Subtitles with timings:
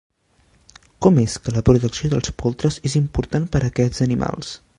[1.05, 4.57] Com és que la protecció dels poltres és important per aquests animals?